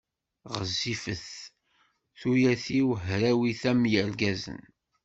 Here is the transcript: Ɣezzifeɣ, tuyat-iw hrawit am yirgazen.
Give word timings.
Ɣezzifeɣ, 0.55 1.23
tuyat-iw 2.19 2.89
hrawit 3.05 3.61
am 3.71 3.81
yirgazen. 3.91 4.61